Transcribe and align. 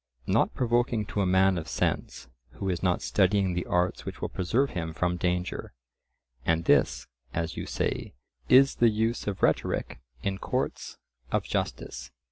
Not 0.25 0.55
provoking 0.55 1.05
to 1.05 1.21
a 1.21 1.27
man 1.27 1.59
of 1.59 1.67
sense 1.67 2.27
who 2.53 2.69
is 2.71 2.81
not 2.81 3.03
studying 3.03 3.53
the 3.53 3.67
arts 3.67 4.03
which 4.03 4.19
will 4.19 4.29
preserve 4.29 4.71
him 4.71 4.93
from 4.95 5.15
danger; 5.15 5.73
and 6.43 6.65
this, 6.65 7.05
as 7.35 7.55
you 7.55 7.67
say, 7.67 8.15
is 8.49 8.73
the 8.77 8.89
use 8.89 9.27
of 9.27 9.43
rhetoric 9.43 9.99
in 10.23 10.39
courts 10.39 10.97
of 11.31 11.43
justice. 11.43 12.09